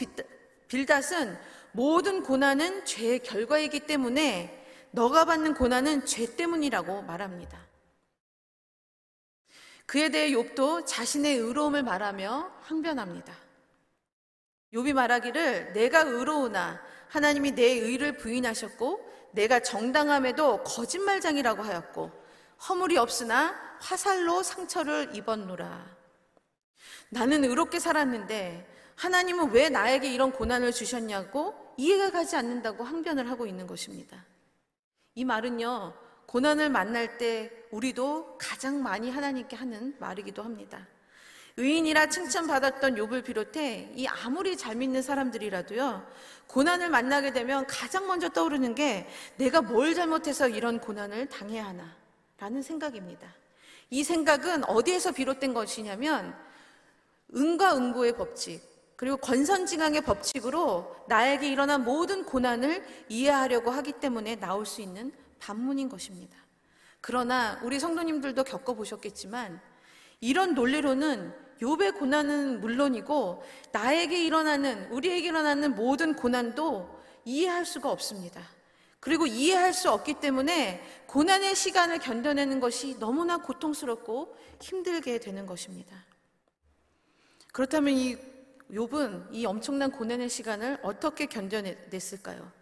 [0.69, 1.37] 빌닷은
[1.73, 7.59] 모든 고난은 죄의 결과이기 때문에 너가 받는 고난은 죄 때문이라고 말합니다.
[9.87, 13.35] 그에 대해 욥도 자신의 의로움을 말하며 항변합니다.
[14.73, 22.11] 욥이 말하기를 내가 의로우나 하나님이 내 의를 부인하셨고 내가 정당함에도 거짓말장이라고 하였고
[22.67, 25.97] 허물이 없으나 화살로 상처를 입었노라.
[27.09, 33.65] 나는 의롭게 살았는데 하나님은 왜 나에게 이런 고난을 주셨냐고 이해가 가지 않는다고 항변을 하고 있는
[33.65, 34.25] 것입니다.
[35.15, 35.93] 이 말은요,
[36.27, 40.85] 고난을 만날 때 우리도 가장 많이 하나님께 하는 말이기도 합니다.
[41.57, 46.07] 의인이라 칭찬받았던 욥을 비롯해 이 아무리 잘 믿는 사람들이라도요.
[46.47, 49.07] 고난을 만나게 되면 가장 먼저 떠오르는 게
[49.37, 51.95] 내가 뭘 잘못해서 이런 고난을 당해야 하나
[52.37, 53.27] 라는 생각입니다.
[53.89, 56.35] 이 생각은 어디에서 비롯된 것이냐면
[57.35, 58.61] 응과 응보의 법칙
[58.95, 66.37] 그리고 권선징악의 법칙으로 나에게 일어난 모든 고난을 이해하려고 하기 때문에 나올 수 있는 반문인 것입니다.
[67.01, 69.61] 그러나 우리 성도님들도 겪어보셨겠지만
[70.21, 78.41] 이런 논리로는 욥의 고난은 물론이고 나에게 일어나는 우리에게 일어나는 모든 고난도 이해할 수가 없습니다.
[78.99, 86.05] 그리고 이해할 수 없기 때문에 고난의 시간을 견뎌내는 것이 너무나 고통스럽고 힘들게 되는 것입니다.
[87.53, 88.17] 그렇다면 이
[88.71, 92.58] 욥은 이 엄청난 고난의 시간을 어떻게 견뎌냈을까요?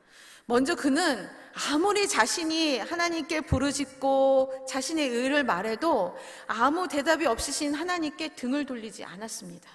[0.50, 1.30] 먼저 그는
[1.70, 9.70] 아무리 자신이 하나님께 부르짖고 자신의 의를 말해도 아무 대답이 없으신 하나님께 등을 돌리지 않았습니다.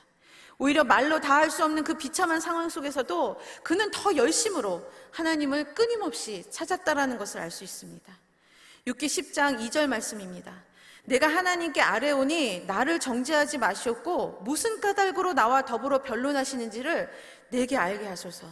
[0.56, 6.44] 오히려 말로 다 할 수 없는 그 비참한 상황 속에서도 그는 더 열심으로 하나님을 끊임없이
[6.50, 8.10] 찾았다라는 것을 알 수 있습니다.
[8.86, 10.54] 6기 10장 2절 말씀입니다.
[11.04, 17.10] 내가 하나님께 아뢰오니 나를 정죄하지 마시옵고 무슨 까닭으로 나와 더불어 변론하시는지를
[17.50, 18.46] 내게 알게 하소서.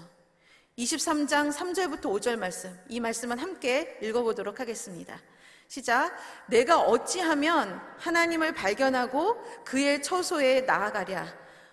[0.78, 5.20] 23장 3절부터 5절 말씀, 이 말씀은 함께 읽어보도록 하겠습니다.
[5.68, 6.16] 시작.
[6.46, 11.26] 내가 어찌하면 하나님을 발견하고 그의 처소에 나아가랴.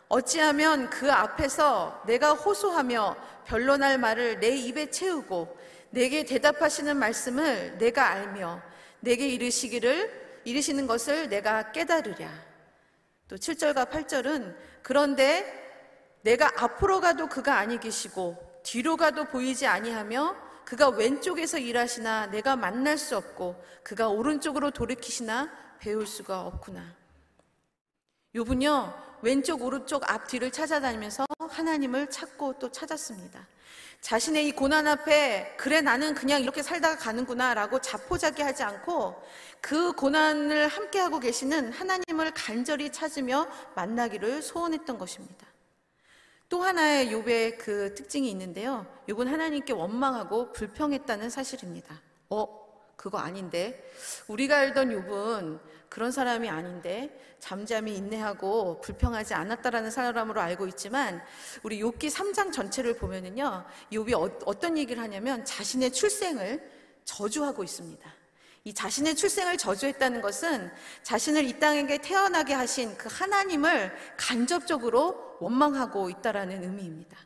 [0.10, 5.58] 어찌하면 그 앞에서 내가 호소하며 변론할 말을 내 입에 채우고
[5.90, 8.62] 내게 대답하시는 말씀을 내가 알며
[9.00, 12.30] 내게 이르시기를 이르시는 것을 내가 깨달으랴.
[13.28, 15.66] 또 7절과 8절은 그런데
[16.22, 22.98] 내가 앞으로 가도 그가 아니 계시고 뒤로 가도 보이지 아니하며 그가 왼쪽에서 일하시나 내가 만날
[22.98, 25.50] 수 없고 그가 오른쪽으로 돌이키시나
[25.80, 26.84] 배울 수가 없구나.
[28.36, 33.48] 요분요 왼쪽 오른쪽 앞 뒤를 찾아다니면서 하나님을 찾고 또 찾았습니다.
[34.02, 39.16] 자신의 이 고난 앞에 그래 나는 그냥 이렇게 살다가 가는구나라고 자포자기하지 않고
[39.62, 45.48] 그 고난을 함께하고 계시는 하나님을 간절히 찾으며 만나기를 소원했던 것입니다.
[46.50, 48.86] 또 하나의 욥의 그 특징이 있는데요.
[49.10, 52.02] 욥은 하나님께 원망하고 불평했다는 사실입니다.
[52.30, 53.84] 어, 그거 아닌데.
[54.28, 61.22] 우리가 알던 욥은 그런 사람이 아닌데 잠잠히 인내하고 불평하지 않았다라는 사람으로 알고 있지만
[61.64, 63.66] 우리 욥기 3장 전체를 보면은요.
[63.92, 66.72] 욥이 어, 어떤 얘기를 하냐면 자신의 출생을
[67.04, 68.10] 저주하고 있습니다.
[68.64, 70.72] 이 자신의 출생을 저주했다는 것은
[71.04, 77.18] 자신을 이 땅에게 태어나게 하신 그 하나님을 간접적으로 원망하고 있다라는 의미입니다.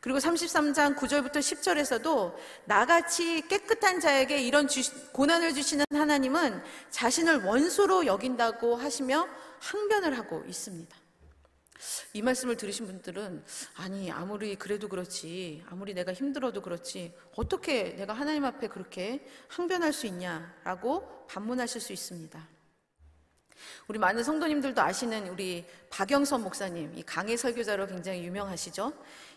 [0.00, 2.34] 그리고 33장 9절부터 10절에서도
[2.66, 4.80] 나같이 깨끗한 자에게 이런 주,
[5.12, 9.26] 고난을 주시는 하나님은 자신을 원수로 여긴다고 하시며
[9.58, 10.96] 항변을 하고 있습니다.
[12.12, 18.44] 이 말씀을 들으신 분들은 아니 아무리 그래도 그렇지 아무리 내가 힘들어도 그렇지 어떻게 내가 하나님
[18.44, 22.55] 앞에 그렇게 항변할 수 있냐라고 반문하실 수 있습니다.
[23.88, 28.92] 우리 많은 성도님들도 아시는 우리 박영선 목사님, 이 강의 설교자로 굉장히 유명하시죠.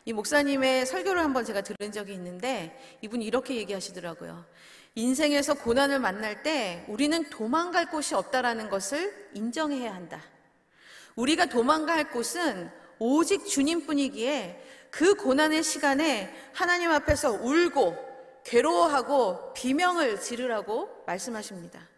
[0.05, 4.45] 이 목사님의 설교를 한번 제가 들은 적이 있는데 이분이 이렇게 얘기하시더라고요.
[4.95, 10.21] 인생에서 고난을 만날 때 우리는 도망갈 곳이 없다라는 것을 인정해야 한다.
[11.15, 18.09] 우리가 도망갈 곳은 오직 주님뿐이기에 그 고난의 시간에 하나님 앞에서 울고
[18.43, 21.88] 괴로워하고 비명을 지르라고 말씀하십니다.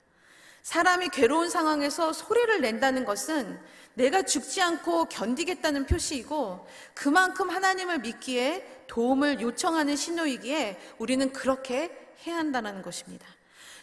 [0.63, 3.59] 사람이 괴로운 상황에서 소리를 낸다는 것은
[3.93, 11.91] 내가 죽지 않고 견디겠다는 표시이고 그만큼 하나님을 믿기에 도움을 요청하는 신호이기에 우리는 그렇게
[12.25, 13.25] 해야 한다는 것입니다.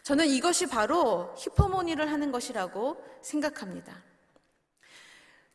[0.02, 4.02] 저는 이것이 바로 히포모니를 하는 것이라고 생각합니다.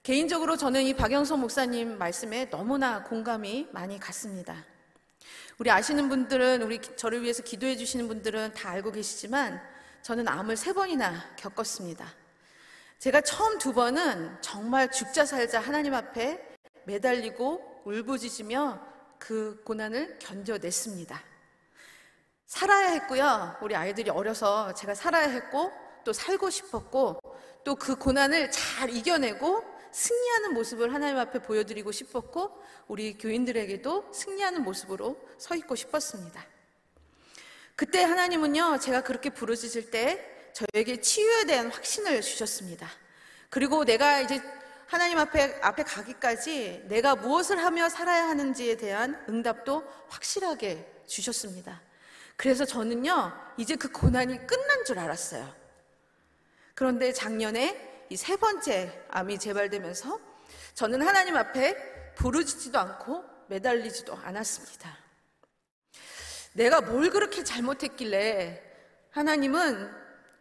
[0.04, 4.66] 개인적으로 저는 이 박영선 목사님 말씀에 너무나 공감이 많이 갔습니다.
[5.58, 9.62] 우리 아시는 분들은 우리 저를 위해서 기도해 주시는 분들은 다 알고 계시지만
[10.04, 12.06] 저는 암을 세 번이나 겪었습니다.
[13.00, 18.82] 제가 처음 두 번은 정말 죽자 살자 하나님 앞에 매달리고 울부짖으며
[19.18, 21.24] 그 고난을 견뎌냈습니다.
[22.46, 23.58] 살아야 했고요.
[23.62, 25.72] 우리 아이들이 어려서 제가 살아야 했고
[26.04, 27.20] 또 살고 싶었고
[27.64, 29.64] 또 그 고난을 잘 이겨내고
[29.94, 36.53] 승리하는 모습을 하나님 앞에 보여드리고 싶었고 우리 교인들에게도 승리하는 모습으로 서 있고 싶었습니다.
[37.76, 42.88] 그때 하나님은요, 제가 그렇게 부르짖을 때 저에게 치유에 대한 확신을 주셨습니다.
[43.50, 44.42] 그리고 내가 이제
[44.88, 51.82] 하나님 앞에, 앞에 가기까지 내가 무엇을 하며 살아야 하는지에 대한 응답도 확실하게 주셨습니다.
[52.36, 55.54] 그래서 저는요, 이제 그 고난이 끝난 줄 알았어요.
[56.76, 60.20] 그런데 작년에 이 세 번째 암이 재발되면서
[60.76, 65.03] 저는 하나님 앞에 부르짖지도 않고 매달리지도 않았습니다.
[66.54, 68.62] 내가 뭘 그렇게 잘못했길래
[69.12, 69.92] 하나님은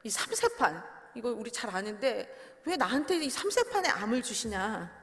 [0.04, 0.82] 이 삼세판,
[1.14, 5.02] 이거 우리 잘 아는데 왜 나한테 이 삼세판에 암을 주시냐?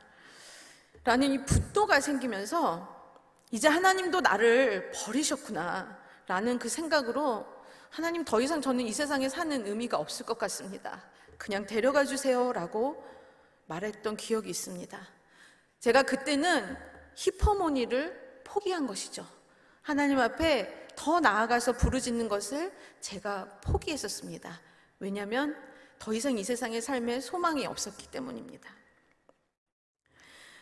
[1.04, 2.98] 라는 이 분노가 생기면서
[3.52, 6.00] 이제 하나님도 나를 버리셨구나.
[6.28, 7.46] 라는 그 생각으로
[7.90, 11.04] 하나님 더 이상 저는 이 세상에 사는 의미가 없을 것 같습니다.
[11.38, 12.54] 그냥 데려가 주세요.
[12.54, 13.04] 라고
[13.66, 15.00] 말했던 기억이 있습니다.
[15.80, 16.78] 제가 그때는
[17.16, 19.26] 히퍼모니를 포기한 것이죠.
[19.82, 24.60] 하나님 앞에 더 나아가서 부르짖는 것을 제가 포기했었습니다.
[25.00, 25.56] 왜냐하면
[25.98, 28.70] 더 이상 이 세상의 삶에 소망이 없었기 때문입니다.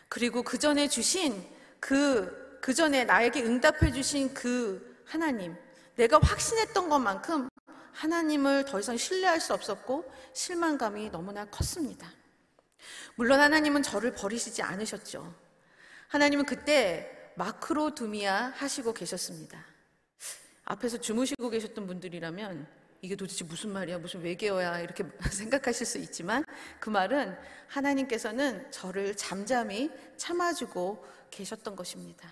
[0.08, 1.44] 그리고 그 전에 주신
[1.80, 5.56] 그, 그 전에 나에게 응답해 주신 그 하나님,
[5.96, 7.48] 내가 확신했던 것만큼
[7.90, 12.08] 하나님을 더 이상 신뢰할 수 없었고 실망감이 너무나 컸습니다.
[13.16, 15.34] 물론 하나님은 저를 버리시지 않으셨죠.
[16.06, 19.77] 하나님은 그때 마크로 두미아 하시고 계셨습니다.
[20.70, 22.66] 앞에서 주무시고 계셨던 분들이라면
[23.00, 26.44] 이게 도대체 무슨 말이야, 무슨 외계어야 이렇게 생각하실 수 있지만
[26.78, 27.36] 그 말은
[27.68, 32.28] 하나님께서는 저를 잠잠히 참아주고 계셨던 것입니다.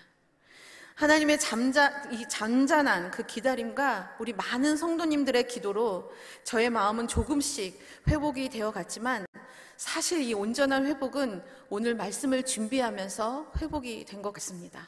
[0.93, 6.11] 하나님의 잠자, 이 잔잔한 그 기다림과 우리 많은 성도님들의 기도로
[6.43, 9.25] 저의 마음은 조금씩 회복이 되어 갔지만
[9.77, 14.87] 사실 이 온전한 회복은 오늘 말씀을 준비하면서 회복이 된 것 같습니다.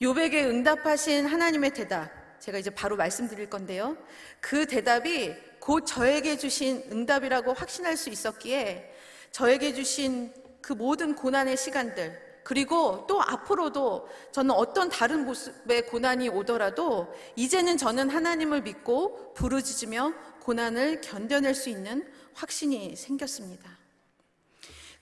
[0.00, 3.96] 요백에 응답하신 하나님의 대답, 제가 이제 바로 말씀드릴 건데요.
[4.40, 8.92] 그 대답이 곧 저에게 주신 응답이라고 확신할 수 있었기에
[9.30, 17.14] 저에게 주신 그 모든 고난의 시간들, 그리고 또 앞으로도 저는 어떤 다른 모습의 고난이 오더라도
[17.36, 23.70] 이제는 저는 하나님을 믿고 부르짖으며 고난을 견뎌낼 수 있는 확신이 생겼습니다.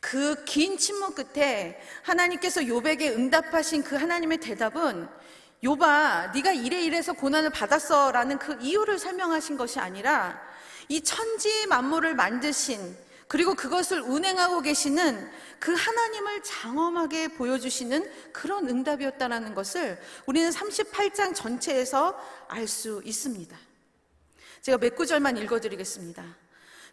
[0.00, 5.08] 그 긴 침묵 끝에 하나님께서 요백에 응답하신 그 하나님의 대답은
[5.62, 10.40] 요바 네가 이래 이래서 고난을 받았어라는 그 이유를 설명하신 것이 아니라
[10.88, 12.96] 이 천지 만물을 만드신
[13.28, 15.30] 그리고 그것을 운행하고 계시는
[15.60, 23.56] 그 하나님을 장엄하게 보여주시는 그런 응답이었다는 것을 우리는 38장 전체에서 알 수 있습니다.
[24.62, 26.24] 제가 몇 구절만 읽어드리겠습니다.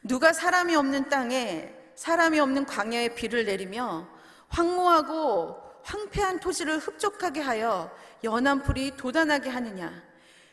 [0.04, 4.08] 누가 사람이 없는 땅에 사람이 없는 광야에 비를 내리며
[4.50, 7.90] 황무하고 황폐한 토지를 흡족하게 하여
[8.24, 10.04] 연한 풀이 돋아나게 하느냐?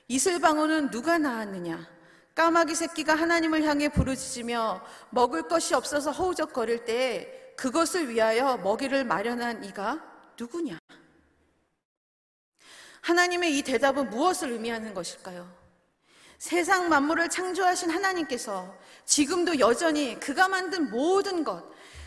[0.08, 1.94] 이슬 방울은 누가 낳았느냐?
[2.34, 10.02] 까마귀 새끼가 하나님을 향해 부르짖으며 먹을 것이 없어서 허우적거릴 때 그것을 위하여 먹이를 마련한 이가
[10.38, 10.78] 누구냐?
[13.02, 15.48] 하나님의 이 대답은 무엇을 의미하는 것일까요?
[16.38, 21.64] 세상 만물을 창조하신 하나님께서 지금도 여전히 그가 만든 모든 것,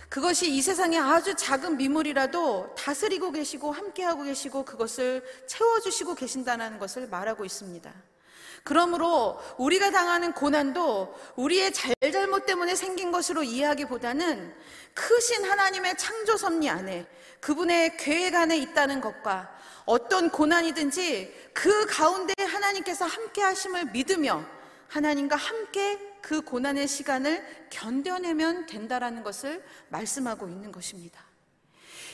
[0.10, 7.43] 그것이 이 세상의 아주 작은 미물이라도 다스리고 계시고 함께하고 계시고 그것을 채워주시고 계신다는 것을 말하고
[7.43, 7.93] 있습니다.
[8.64, 14.53] 그러므로 우리가 당하는 고난도 우리의 잘잘못 때문에 생긴 것으로 이해하기보다는
[14.93, 17.05] 크신 하나님의 창조 섭리 안에
[17.39, 19.55] 그분의 계획 안에 있다는 것과
[19.86, 24.43] 어떤 고난이든지 그 가운데 하나님께서 함께 하심을 믿으며
[24.89, 31.24] 하나님과 함께 그 고난의 시간을 견뎌내면 된다라는 것을 말씀하고 있는 것입니다.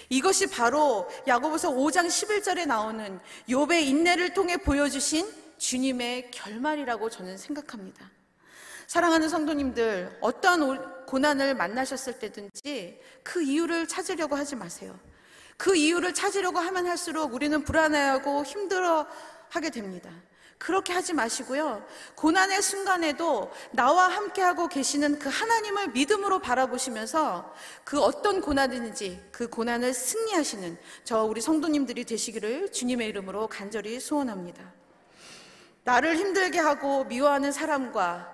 [0.08, 8.12] 이것이 바로 야고보서 5장 11절에 나오는 욥의 인내를 통해 보여주신 주님의 결말이라고 저는 생각합니다.
[8.86, 14.96] 사랑하는 성도님들, 어떠한 고난을 만나셨을 때든지 그 이유를 찾으려고 하지 마세요.
[15.58, 19.08] 그 이유를 찾으려고 하면 할수록 우리는 불안해하고 힘들어
[19.50, 20.12] 하게 됩니다.
[20.64, 21.86] 그렇게 하지 마시고요.
[22.16, 27.54] 고난의 순간에도 나와 함께하고 계시는 그 하나님을 믿음으로 바라보시면서
[27.84, 34.72] 그 어떤 고난이든지 그 고난을 승리하시는 저 우리 성도님들이 되시기를 주님의 이름으로 간절히 소원합니다.
[35.84, 38.34] 나를 힘들게 하고 미워하는 사람과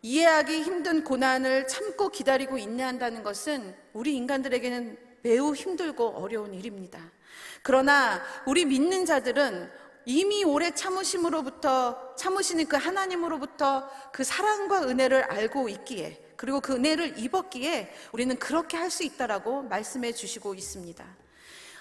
[0.00, 7.00] 이해하기 힘든 고난을 참고 기다리고 인내한다는 것은 우리 인간들에게는 매우 힘들고 어려운 일입니다.
[7.64, 16.22] 그러나 우리 믿는 자들은 이미 오래 참으심으로부터 참으시는 그 하나님으로부터 그 사랑과 은혜를 알고 있기에
[16.36, 21.04] 그리고 그 은혜를 입었기에 우리는 그렇게 할 수 있다라고 말씀해 주시고 있습니다.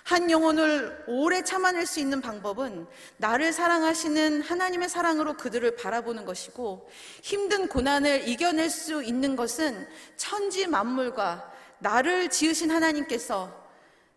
[0.04, 6.90] 한 영혼을 오래 참아낼 수 있는 방법은 나를 사랑하시는 하나님의 사랑으로 그들을 바라보는 것이고
[7.22, 13.64] 힘든 고난을 이겨낼 수 있는 것은 천지 만물과 나를 지으신 하나님께서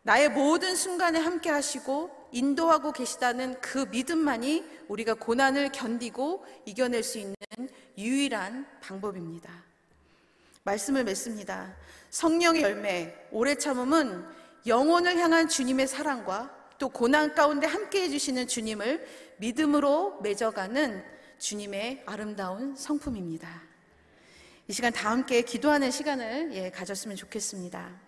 [0.03, 7.37] 나의 모든 순간에 함께 하시고 인도하고 계시다는 그 믿음만이 우리가 고난을 견디고 이겨낼 수 있는
[7.97, 9.51] 유일한 방법입니다.
[10.65, 11.77] 말씀을 맺습니다.
[12.11, 14.25] 성령의 열매, 오래 참음은
[14.67, 19.07] 영혼을 향한 주님의 사랑과 또 고난 가운데 함께 해주시는 주님을
[19.39, 21.05] 믿음으로 맺어가는
[21.39, 23.63] 주님의 아름다운 성품입니다.
[24.69, 28.06] 이 시간 다 함께 기도하는 시간을 예, 가졌으면 좋겠습니다.